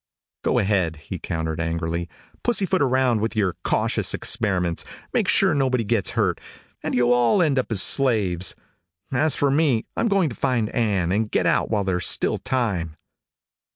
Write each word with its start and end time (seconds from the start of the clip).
"Go 0.43 0.57
ahead," 0.57 0.95
he 0.95 1.19
countered 1.19 1.59
angrily. 1.59 2.09
"Pussy 2.41 2.65
foot 2.65 2.81
around 2.81 3.21
with 3.21 3.35
your 3.35 3.55
cautious 3.63 4.15
experiments, 4.15 4.83
make 5.13 5.27
sure 5.27 5.53
nobody 5.53 5.83
gets 5.83 6.09
hurt 6.17 6.41
and 6.81 6.95
you'll 6.95 7.13
all 7.13 7.39
end 7.39 7.59
up 7.59 7.71
slaves. 7.75 8.55
As 9.11 9.35
for 9.35 9.51
me, 9.51 9.85
I'm 9.95 10.07
going 10.07 10.29
to 10.29 10.35
find 10.35 10.69
Ann 10.71 11.11
and 11.11 11.29
get 11.29 11.45
out 11.45 11.69
while 11.69 11.83
there's 11.83 12.07
still 12.07 12.39
time." 12.39 12.95